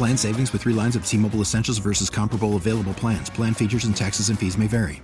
[0.00, 3.28] Plan savings with three lines of T Mobile Essentials versus comparable available plans.
[3.28, 5.02] Plan features and taxes and fees may vary.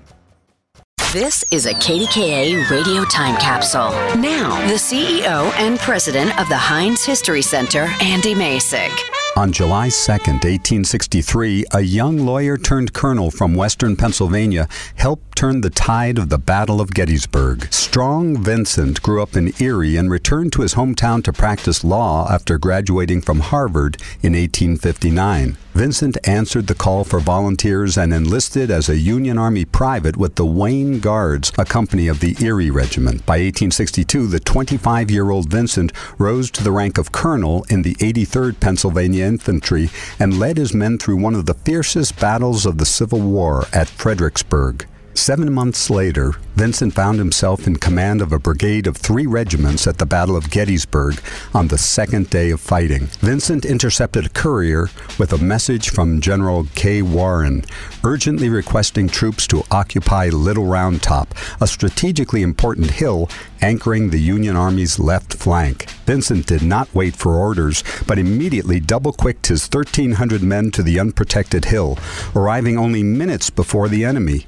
[1.13, 3.91] This is a KDKA radio time capsule.
[4.19, 9.16] Now, the CEO and president of the Heinz History Center, Andy Masich.
[9.37, 15.69] On July 2, 1863, a young lawyer turned colonel from western Pennsylvania helped turn the
[15.69, 17.71] tide of the Battle of Gettysburg.
[17.71, 22.57] Strong Vincent grew up in Erie and returned to his hometown to practice law after
[22.57, 25.59] graduating from Harvard in 1859.
[25.77, 30.47] Vincent answered the call for volunteers and enlisted as a Union Army private with the
[30.47, 33.27] Wayne Guards, a company of the Erie Regiment.
[33.27, 37.95] By 1862, the 25 year old Vincent rose to the rank of colonel in the
[37.97, 42.87] 83rd Pennsylvania Infantry and led his men through one of the fiercest battles of the
[42.87, 44.87] Civil War at Fredericksburg.
[45.17, 49.97] Seven months later, Vincent found himself in command of a brigade of three regiments at
[49.97, 51.19] the Battle of Gettysburg
[51.55, 53.07] on the second day of fighting.
[53.21, 57.01] Vincent intercepted a courier with a message from General K.
[57.01, 57.65] Warren,
[58.05, 63.31] urgently requesting troops to occupy Little Round Top, a strategically important hill
[63.63, 65.91] anchoring the Union Army's left flank.
[66.05, 71.01] Vincent did not wait for orders, but immediately double quicked his 1,300 men to the
[71.01, 71.99] unprotected hill,
[72.37, 74.47] arriving only minutes before the enemy.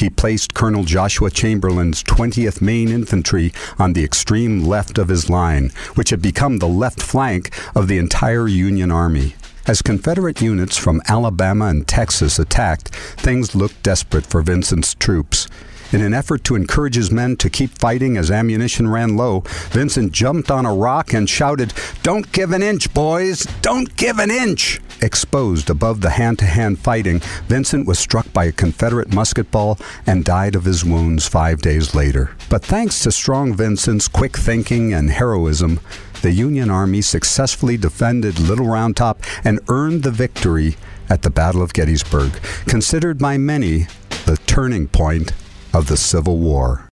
[0.00, 5.72] He placed Colonel Joshua Chamberlain's 20th Maine Infantry on the extreme left of his line,
[5.94, 9.34] which had become the left flank of the entire Union Army.
[9.66, 15.48] As Confederate units from Alabama and Texas attacked, things looked desperate for Vincent's troops.
[15.92, 19.40] In an effort to encourage his men to keep fighting as ammunition ran low,
[19.70, 23.46] Vincent jumped on a rock and shouted, Don't give an inch, boys!
[23.60, 24.80] Don't give an inch!
[25.02, 29.78] Exposed above the hand to hand fighting, Vincent was struck by a Confederate musket ball
[30.06, 32.30] and died of his wounds five days later.
[32.48, 35.80] But thanks to Strong Vincent's quick thinking and heroism,
[36.22, 40.76] the Union Army successfully defended Little Round Top and earned the victory
[41.08, 42.32] at the Battle of Gettysburg,
[42.66, 43.86] considered by many
[44.26, 45.32] the turning point
[45.72, 46.86] of the Civil War.